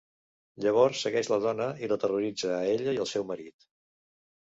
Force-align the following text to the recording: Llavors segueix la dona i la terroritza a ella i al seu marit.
Llavors 0.65 1.01
segueix 1.09 1.29
la 1.33 1.39
dona 1.45 1.69
i 1.85 1.91
la 1.93 2.01
terroritza 2.07 2.53
a 2.57 2.61
ella 2.75 2.99
i 2.99 3.03
al 3.07 3.13
seu 3.15 3.31
marit. 3.35 3.73